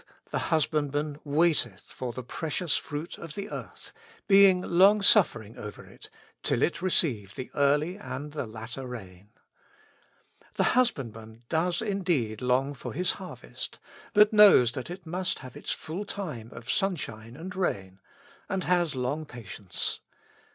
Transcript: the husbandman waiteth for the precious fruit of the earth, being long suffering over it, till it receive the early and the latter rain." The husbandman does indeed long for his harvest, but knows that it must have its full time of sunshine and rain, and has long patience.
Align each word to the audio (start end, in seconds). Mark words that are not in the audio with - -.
the 0.31 0.45
husbandman 0.49 1.19
waiteth 1.23 1.91
for 1.91 2.11
the 2.11 2.23
precious 2.23 2.75
fruit 2.75 3.19
of 3.19 3.35
the 3.35 3.51
earth, 3.51 3.91
being 4.27 4.59
long 4.63 4.99
suffering 4.99 5.59
over 5.59 5.85
it, 5.85 6.09
till 6.41 6.63
it 6.63 6.81
receive 6.81 7.35
the 7.35 7.51
early 7.53 7.97
and 7.99 8.31
the 8.31 8.47
latter 8.47 8.87
rain." 8.87 9.29
The 10.55 10.69
husbandman 10.75 11.43
does 11.49 11.83
indeed 11.83 12.41
long 12.41 12.73
for 12.73 12.93
his 12.93 13.11
harvest, 13.11 13.77
but 14.15 14.33
knows 14.33 14.71
that 14.71 14.89
it 14.89 15.05
must 15.05 15.37
have 15.45 15.55
its 15.55 15.69
full 15.71 16.03
time 16.05 16.49
of 16.51 16.67
sunshine 16.71 17.35
and 17.35 17.55
rain, 17.55 17.99
and 18.49 18.63
has 18.63 18.95
long 18.95 19.27
patience. 19.27 19.99